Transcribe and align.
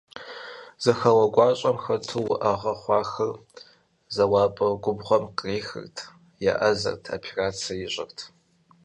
Зэхэуэ 0.83 1.25
гуащӀэхэм 1.33 1.77
хэту, 1.83 2.23
уӀэгъэ 2.31 2.73
хъуахэр 2.81 3.31
зэуапӀэ 4.15 4.67
губгъуэм 4.83 5.23
кърихырт, 5.37 5.97
еӀэзэрт, 6.51 7.03
операцэ 7.15 7.73
ищӀырт… 7.85 8.17